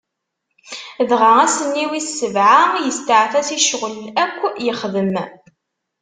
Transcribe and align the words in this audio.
Dɣa, 1.09 1.31
ass-nni 1.45 1.85
wis 1.89 2.07
sebɛa, 2.19 2.59
isteɛfa 2.89 3.41
si 3.47 3.57
ccɣwel 3.63 3.95
akk 4.23 4.39
yexdem. 4.65 5.13